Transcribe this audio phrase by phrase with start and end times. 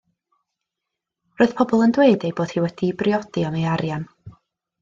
[1.41, 4.09] Roedd pobl yn dweud ei bod hi wedi'i briodi am ei arian.